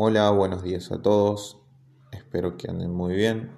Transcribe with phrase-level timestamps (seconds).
[0.00, 1.58] Hola, buenos días a todos.
[2.12, 3.50] Espero que anden muy bien.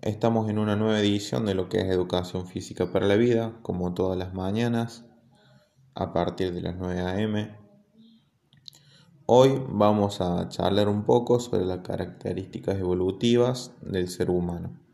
[0.00, 3.92] Estamos en una nueva edición de lo que es Educación Física para la Vida, como
[3.92, 5.04] todas las mañanas,
[5.94, 7.54] a partir de las 9 a.m.
[9.26, 14.85] Hoy vamos a charlar un poco sobre las características evolutivas del ser humano.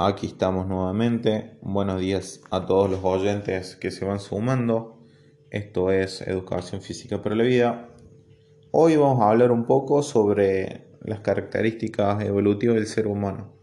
[0.00, 1.58] Aquí estamos nuevamente.
[1.60, 5.04] Buenos días a todos los oyentes que se van sumando.
[5.50, 7.88] Esto es Educación Física para la Vida.
[8.70, 13.56] Hoy vamos a hablar un poco sobre las características evolutivas del ser humano,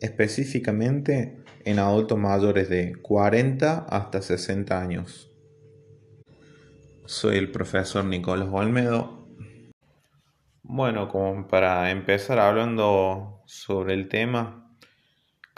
[0.00, 5.30] específicamente en adultos mayores de 40 hasta 60 años.
[7.04, 9.28] Soy el profesor Nicolás Olmedo.
[10.64, 14.67] Bueno, como para empezar hablando sobre el tema,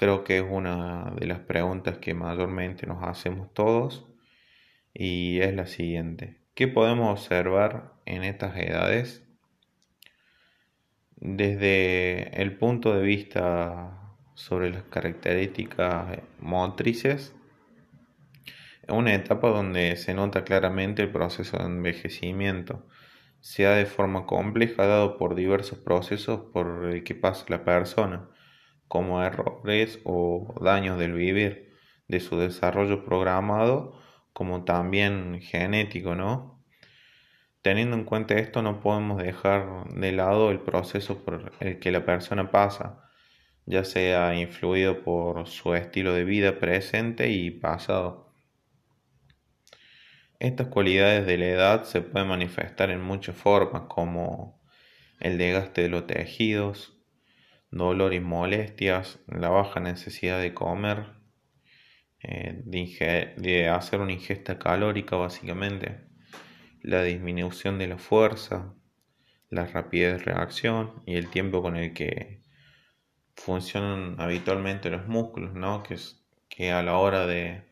[0.00, 4.06] Creo que es una de las preguntas que mayormente nos hacemos todos
[4.94, 6.38] y es la siguiente.
[6.54, 9.22] ¿Qué podemos observar en estas edades?
[11.16, 17.36] Desde el punto de vista sobre las características motrices,
[18.82, 22.86] es una etapa donde se nota claramente el proceso de envejecimiento,
[23.40, 28.30] sea de forma compleja dado por diversos procesos por el que pasa la persona
[28.90, 31.76] como errores o daños del vivir,
[32.08, 33.96] de su desarrollo programado
[34.32, 36.60] como también genético, ¿no?
[37.62, 42.04] Teniendo en cuenta esto, no podemos dejar de lado el proceso por el que la
[42.04, 43.08] persona pasa,
[43.64, 48.34] ya sea influido por su estilo de vida presente y pasado.
[50.40, 54.60] Estas cualidades de la edad se pueden manifestar en muchas formas, como
[55.20, 56.99] el desgaste de los tejidos,
[57.70, 61.20] dolor y molestias, la baja necesidad de comer,
[62.22, 66.00] eh, de, hacer una ingesta calórica básicamente,
[66.82, 68.74] la disminución de la fuerza,
[69.48, 72.42] la rapidez de reacción y el tiempo con el que
[73.34, 75.82] funcionan habitualmente los músculos, ¿no?
[75.82, 77.64] que, es, que a la hora de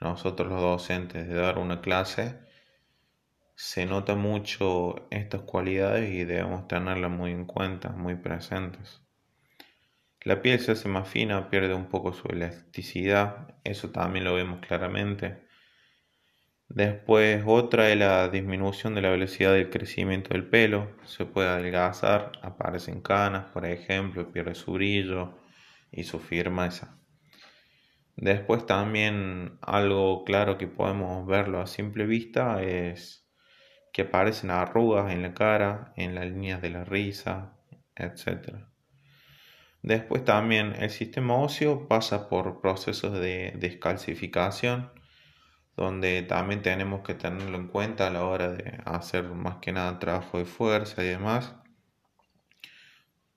[0.00, 2.40] nosotros los docentes de dar una clase,
[3.54, 9.02] se nota mucho estas cualidades y debemos tenerlas muy en cuenta, muy presentes.
[10.22, 14.60] La piel se hace más fina, pierde un poco su elasticidad, eso también lo vemos
[14.60, 15.48] claramente.
[16.68, 22.32] Después otra es la disminución de la velocidad del crecimiento del pelo, se puede adelgazar,
[22.42, 25.38] aparecen canas, por ejemplo, pierde su brillo
[25.90, 27.00] y su firmeza.
[28.14, 33.26] Después también algo claro que podemos verlo a simple vista es
[33.92, 37.56] que aparecen arrugas en la cara, en las líneas de la risa,
[37.96, 38.69] etc.
[39.82, 44.90] Después también el sistema óseo pasa por procesos de descalcificación,
[45.76, 49.98] donde también tenemos que tenerlo en cuenta a la hora de hacer más que nada
[49.98, 51.54] trabajo de fuerza y demás,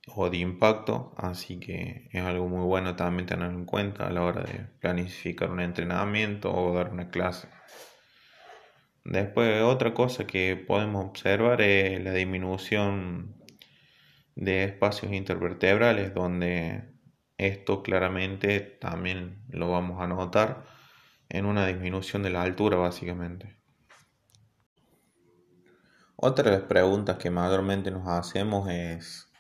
[0.08, 4.24] o de impacto, así que es algo muy bueno también tenerlo en cuenta a la
[4.24, 7.48] hora de planificar un entrenamiento o dar una clase.
[9.06, 13.43] Después otra cosa que podemos observar es la disminución
[14.36, 16.94] de espacios intervertebrales donde
[17.38, 20.66] esto claramente también lo vamos a notar
[21.30, 23.58] en una disminución de la altura básicamente.
[26.16, 29.32] Otra de las preguntas que mayormente nos hacemos es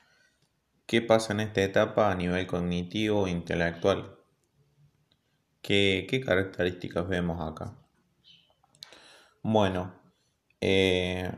[0.86, 4.18] ¿qué pasa en esta etapa a nivel cognitivo e intelectual?
[5.62, 7.78] ¿Qué, qué características vemos acá?
[9.42, 9.94] Bueno,
[10.60, 11.32] eh,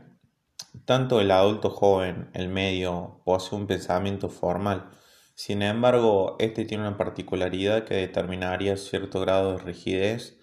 [0.86, 4.90] tanto el adulto joven, el medio, posee un pensamiento formal.
[5.34, 10.40] Sin embargo, este tiene una particularidad que determinaría cierto grado de rigidez,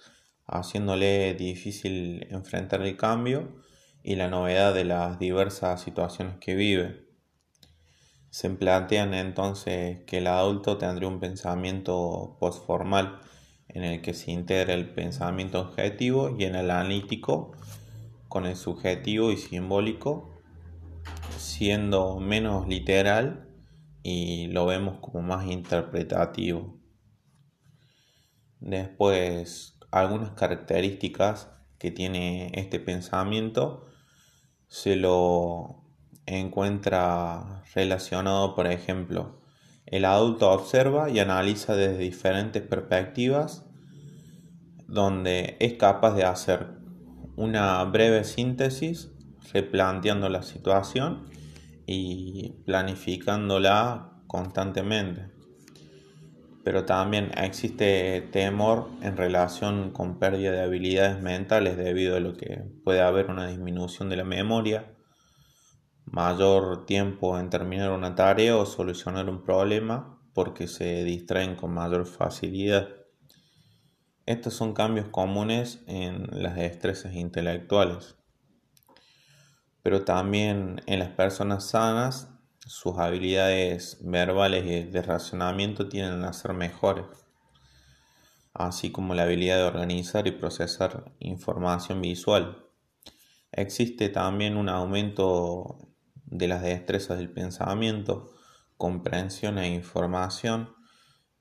[0.46, 3.62] haciéndole difícil enfrentar el cambio
[4.02, 7.06] y la novedad de las diversas situaciones que vive.
[8.30, 13.20] Se plantean entonces que el adulto tendría un pensamiento postformal
[13.68, 17.52] en el que se integra el pensamiento objetivo y el analítico
[18.32, 20.30] con el subjetivo y simbólico
[21.36, 23.46] siendo menos literal
[24.02, 26.80] y lo vemos como más interpretativo.
[28.58, 33.84] Después, algunas características que tiene este pensamiento
[34.66, 35.84] se lo
[36.24, 39.42] encuentra relacionado, por ejemplo,
[39.84, 43.66] el adulto observa y analiza desde diferentes perspectivas
[44.88, 46.81] donde es capaz de hacer
[47.36, 49.10] una breve síntesis
[49.52, 51.26] replanteando la situación
[51.86, 55.30] y planificándola constantemente.
[56.64, 62.62] pero también existe temor en relación con pérdida de habilidades mentales debido a lo que
[62.84, 64.94] puede haber una disminución de la memoria,
[66.04, 72.06] mayor tiempo en terminar una tarea o solucionar un problema porque se distraen con mayor
[72.06, 72.88] facilidad.
[74.24, 78.14] Estos son cambios comunes en las destrezas intelectuales,
[79.82, 82.28] pero también en las personas sanas
[82.64, 87.06] sus habilidades verbales y de razonamiento tienden a ser mejores,
[88.54, 92.64] así como la habilidad de organizar y procesar información visual.
[93.50, 95.78] Existe también un aumento
[96.26, 98.32] de las destrezas del pensamiento,
[98.76, 100.74] comprensión e información,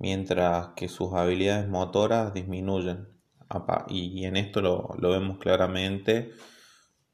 [0.01, 3.07] mientras que sus habilidades motoras disminuyen.
[3.87, 6.31] Y en esto lo, vemos claramente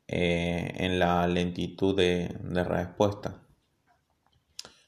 [0.08, 2.30] eh, en la lentitud de
[2.64, 3.44] respuesta.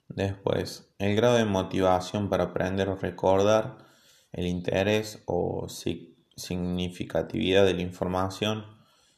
[0.09, 3.77] Después, el grado de motivación para aprender o recordar,
[4.31, 8.65] el interés o significatividad de la información,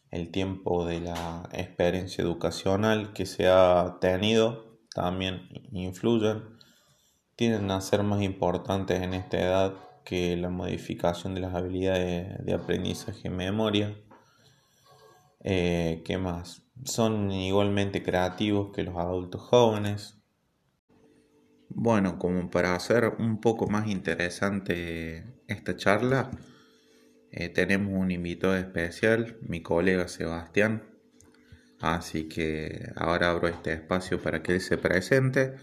[0.09, 6.57] el tiempo de la experiencia educacional que se ha tenido también influyen,
[7.41, 9.73] tienden a ser más importantes en esta edad
[10.05, 13.97] que la modificación de las habilidades de aprendizaje y memoria.
[15.43, 16.61] Eh, ¿Qué más?
[16.83, 20.19] Son igualmente creativos que los adultos jóvenes,
[21.69, 26.29] bueno, como para hacer un poco más interesante esta charla,
[27.31, 30.83] eh, tenemos un invitado especial, mi colega Sebastián.
[31.79, 35.55] Así que ahora abro este espacio para que él se presente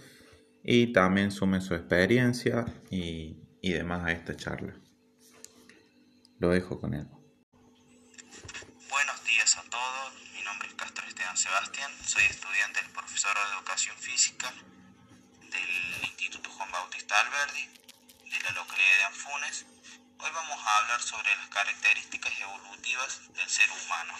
[0.62, 4.74] y también sume su experiencia y, y demás a esta charla.
[6.38, 7.06] Lo dejo con él.
[8.88, 13.56] Buenos días a todos, mi nombre es Castro Esteban Sebastián, soy estudiante del profesor de
[13.56, 14.52] Educación Física
[15.50, 17.64] del Instituto Juan Bautista Alberdi,
[18.30, 19.66] de la localidad de Anfunes.
[20.20, 24.14] Hoy vamos a hablar sobre las características evolutivas del ser humano.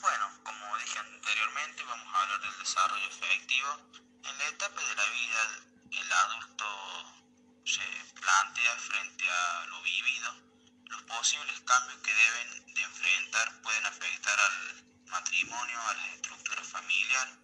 [0.00, 4.03] Bueno, como dije anteriormente, vamos a hablar del desarrollo efectivo.
[4.26, 6.64] En la etapa de la vida, el adulto
[7.64, 7.82] se
[8.20, 10.34] plantea frente a lo vivido.
[10.86, 17.34] Los posibles cambios que deben de enfrentar pueden afectar al matrimonio, a las estructuras familiares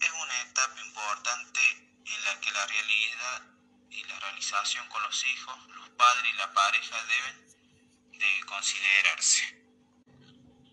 [0.00, 1.60] es una etapa importante
[2.04, 3.42] en la que la realidad
[3.90, 9.62] y la realización con los hijos, los padres y la pareja deben de considerarse.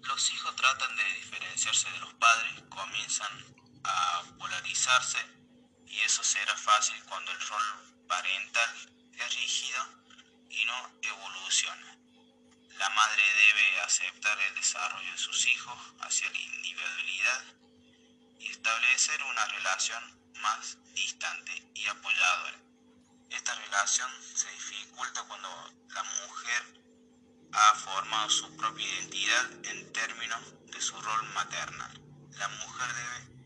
[0.02, 3.46] Los hijos tratan de diferenciarse de los padres, comienzan
[3.84, 5.39] a polarizarse
[5.90, 8.70] y eso será fácil cuando el rol parental
[9.14, 9.86] es rígido
[10.50, 11.98] y no evoluciona.
[12.78, 17.44] La madre debe aceptar el desarrollo de sus hijos hacia la individualidad
[18.40, 22.60] y establecer una relación más distante y apoyadora.
[23.30, 25.50] Esta relación se dificulta cuando
[25.90, 26.64] la mujer
[27.52, 31.92] ha formado su propia identidad en términos de su rol maternal.
[32.32, 33.39] La mujer debe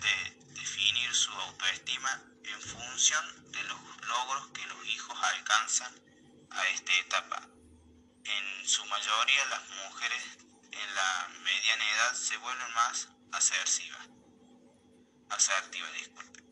[0.00, 5.94] de definir su autoestima en función de los logros que los hijos alcanzan
[6.50, 7.48] a esta etapa.
[8.24, 10.22] En su mayoría las mujeres
[10.72, 14.10] en la mediana edad se vuelven más asertivas
[15.30, 16.42] asertivas, disculpe,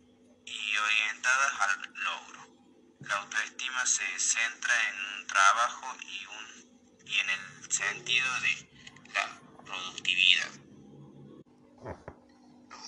[0.46, 2.46] y orientadas al logro.
[3.00, 9.40] La autoestima se centra en un trabajo y, un, y en el sentido de la
[9.64, 10.67] productividad.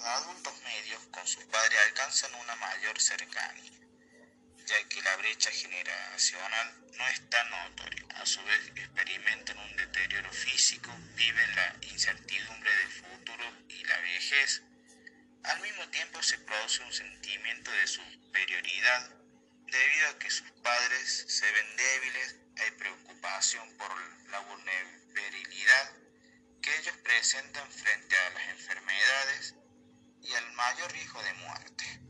[0.03, 3.71] Adultos medios con sus padres alcanzan una mayor cercanía,
[4.67, 8.07] ya que la brecha generacional no es tan notoria.
[8.15, 14.63] A su vez experimentan un deterioro físico, viven la incertidumbre del futuro y la vejez.
[15.45, 19.11] Al mismo tiempo se produce un sentimiento de superioridad
[19.67, 23.91] debido a que sus padres se ven débiles, hay preocupación por
[24.31, 25.93] la vulnerabilidad
[26.63, 29.55] que ellos presentan frente a las enfermedades
[30.23, 32.01] y al mayor riesgo de muerte.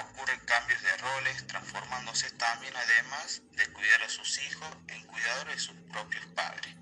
[0.00, 5.60] Ocurren cambios de roles, transformándose también además de cuidar a sus hijos en cuidadores de
[5.60, 6.74] sus propios padres.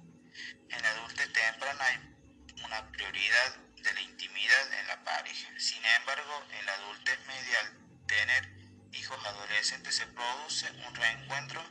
[0.70, 2.16] En la adultez temprana hay
[2.64, 5.48] una prioridad de la intimidad en la pareja.
[5.58, 8.48] Sin embargo, en la adultez media, al tener
[8.92, 11.62] hijos adolescentes, se produce un reencuentro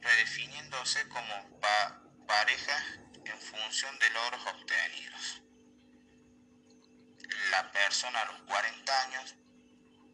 [0.00, 1.60] redefiniéndose como
[2.26, 2.76] pareja
[3.24, 5.40] en función de logros obtenidos.
[7.50, 9.34] La persona a los 40 años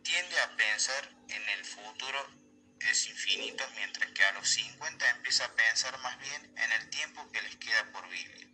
[0.03, 2.41] tiende a pensar en el futuro
[2.81, 7.31] es infinito, mientras que a los 50 empieza a pensar más bien en el tiempo
[7.31, 8.51] que les queda por vivir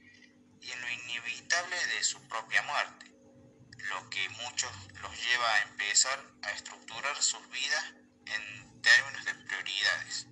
[0.61, 3.07] y en lo inevitable de su propia muerte.
[3.89, 7.85] lo que muchos los lleva a empezar a estructurar sus vidas
[8.27, 10.27] en términos de prioridades.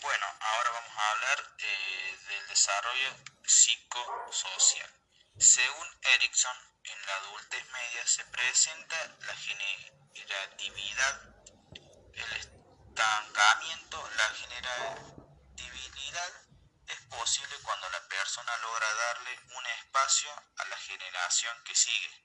[0.00, 4.95] Bueno, ahora vamos a hablar eh, del desarrollo psicosocial.
[5.38, 11.20] Según Erickson, en la adultez media se presenta la generatividad,
[12.14, 16.32] el estancamiento, la generatividad
[16.86, 22.24] es posible cuando la persona logra darle un espacio a la generación que sigue.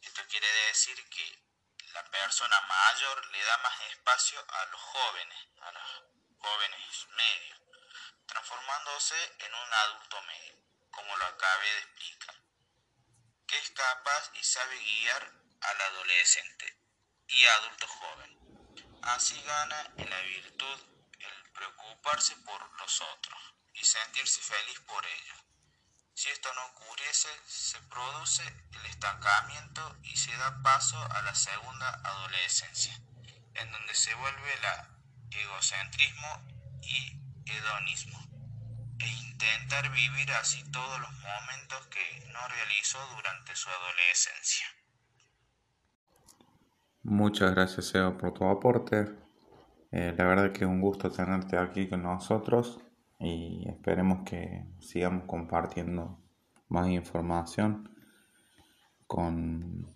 [0.00, 1.44] Esto quiere decir que
[1.92, 6.02] la persona mayor le da más espacio a los jóvenes, a los
[6.38, 7.60] jóvenes medios,
[8.26, 10.67] transformándose en un adulto medio,
[10.98, 12.34] como lo acabé de explicar,
[13.46, 16.76] que es capaz y sabe guiar al adolescente
[17.28, 18.98] y adulto joven.
[19.02, 20.80] Así gana en la virtud
[21.20, 25.34] el preocuparse por los otros y sentirse feliz por ello.
[26.14, 31.88] Si esto no ocurriese, se produce el estancamiento y se da paso a la segunda
[32.02, 33.00] adolescencia,
[33.54, 36.42] en donde se vuelve el egocentrismo
[36.82, 38.27] y hedonismo,
[39.00, 44.66] e intentar vivir así todos los momentos que no realizó durante su adolescencia.
[47.02, 49.06] Muchas gracias, Seba, por tu aporte.
[49.90, 52.80] Eh, la verdad que es un gusto tenerte aquí con nosotros
[53.18, 56.22] y esperemos que sigamos compartiendo
[56.68, 57.90] más información
[59.06, 59.86] con,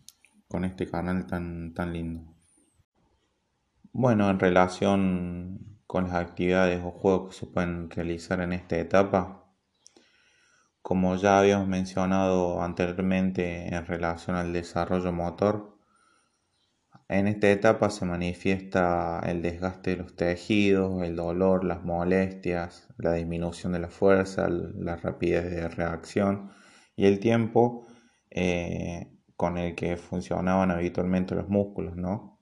[0.49, 2.35] con este canal tan, tan lindo.
[3.93, 9.45] Bueno, en relación con las actividades o juegos que se pueden realizar en esta etapa,
[10.81, 15.77] como ya habíamos mencionado anteriormente en relación al desarrollo motor,
[17.09, 23.13] en esta etapa se manifiesta el desgaste de los tejidos, el dolor, las molestias, la
[23.13, 26.53] disminución de la fuerza, la rapidez de reacción
[26.97, 27.87] y el tiempo
[28.31, 32.41] eh, con el que funcionaban habitualmente los músculos, ¿no?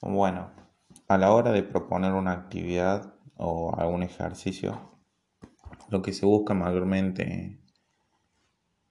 [0.00, 0.63] Bueno,
[1.08, 4.98] a la hora de proponer una actividad o algún ejercicio,
[5.90, 7.60] lo que se busca mayormente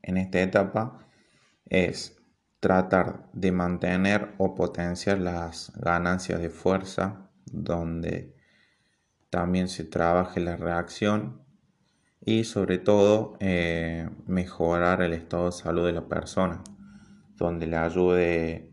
[0.01, 1.07] en esta etapa
[1.65, 2.21] es
[2.59, 8.35] tratar de mantener o potenciar las ganancias de fuerza, donde
[9.29, 11.41] también se trabaje la reacción
[12.21, 16.63] y sobre todo eh, mejorar el estado de salud de la persona,
[17.35, 18.72] donde le ayude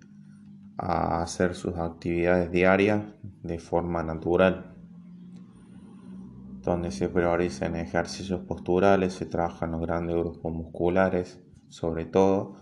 [0.83, 3.05] a hacer sus actividades diarias
[3.43, 4.75] de forma natural,
[6.63, 12.57] donde se prioricen ejercicios posturales, se trabajan los grandes grupos musculares, sobre todo,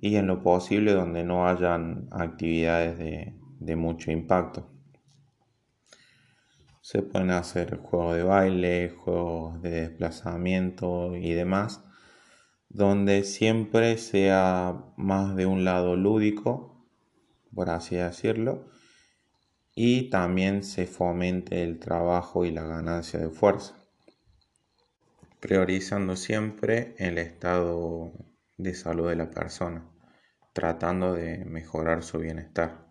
[0.00, 4.66] y en lo posible donde no hayan actividades de, mucho impacto.
[6.80, 11.84] Se pueden hacer juegos de baile, juegos de desplazamiento y demás,
[12.68, 16.69] donde siempre sea más de un lado lúdico,
[17.54, 18.64] por así decirlo,
[19.74, 23.74] y también se fomente el trabajo y la ganancia de fuerza,
[25.40, 28.12] priorizando siempre el estado
[28.58, 29.88] de salud de la persona,
[30.52, 32.90] tratando de mejorar su bienestar.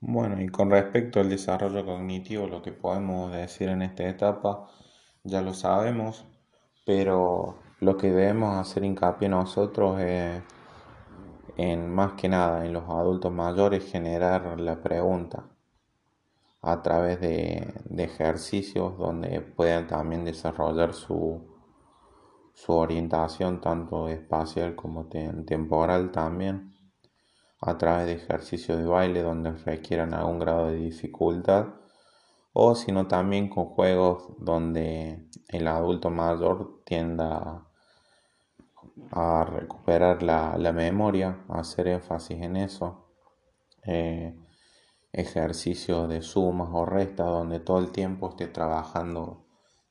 [0.00, 4.68] Bueno, y con respecto al desarrollo cognitivo, lo que podemos decir en esta etapa,
[5.22, 6.24] ya lo sabemos,
[6.84, 10.42] pero lo que debemos hacer hincapié nosotros es
[11.56, 15.44] en más que nada en los adultos mayores generar la pregunta
[16.62, 21.42] a través de, ejercicios donde puedan también desarrollar su,
[22.54, 26.72] su orientación tanto espacial como temporal también
[27.60, 31.66] a través de ejercicios de baile donde requieran algún grado de dificultad
[32.52, 37.66] o sino también con juegos donde el adulto mayor tienda
[39.10, 43.08] a recuperar la, memoria, a hacer énfasis en eso.
[43.84, 44.36] Eh,
[45.12, 49.46] ejercicios de sumas o restas donde todo el tiempo esté trabajando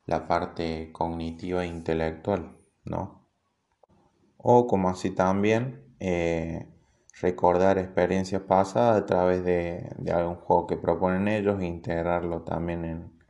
[0.06, 3.28] la parte cognitiva e intelectual, ¿no?
[4.36, 6.68] O como así también eh,
[7.20, 13.21] recordar experiencias pasadas a través de, algún juego que proponen ellos e integrarlo también en,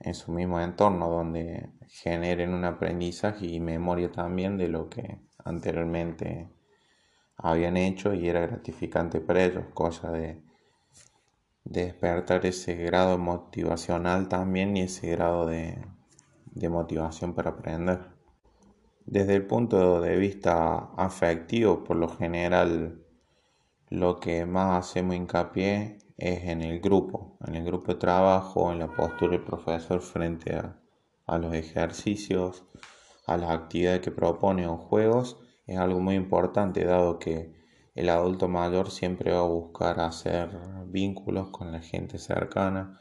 [0.00, 6.48] en su mismo entorno, donde generen un aprendizaje y memoria también de lo que anteriormente
[7.36, 10.42] habían hecho y era gratificante para ellos, cosa de
[11.64, 15.78] despertar ese grado motivacional también y ese grado de,
[16.68, 18.00] motivación para aprender.
[19.04, 23.04] Desde el punto de vista afectivo, por lo general,
[23.88, 28.78] lo que más hacemos hincapié es en el grupo, en el grupo de trabajo, en
[28.78, 30.78] la postura del profesor frente a,
[31.26, 32.64] a los ejercicios,
[33.26, 37.52] a las actividades que propone o juegos es algo muy importante dado que
[37.94, 40.50] el adulto mayor siempre va a buscar hacer
[40.86, 43.00] vínculos con la gente cercana,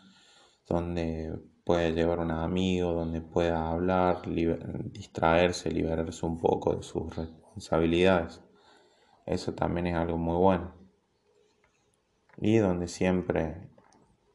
[0.68, 4.24] donde puede llevar un amigo, donde pueda hablar,
[4.92, 8.42] distraerse, liberarse un poco de sus responsabilidades.
[9.28, 10.74] Eso también es algo muy bueno.
[12.38, 13.70] Y donde siempre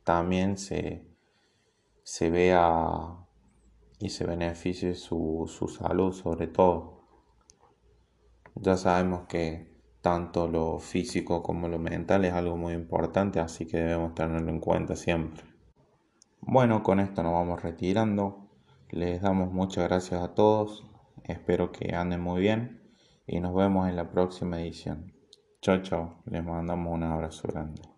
[0.04, 1.06] también se,
[2.02, 3.26] se vea
[3.98, 7.04] y se beneficie su, su salud sobre todo.
[8.54, 13.76] Ya sabemos que tanto lo físico como lo mental es algo muy importante, así que
[13.76, 15.44] debemos tenerlo en cuenta siempre.
[16.40, 18.48] Bueno, con esto nos vamos retirando.
[18.88, 20.84] Les damos muchas gracias a todos.
[21.24, 22.80] Espero que anden muy bien
[23.26, 25.12] y nos vemos en la próxima edición.
[25.60, 26.22] Chao, chao.
[26.24, 27.89] Les mandamos un abrazo grande.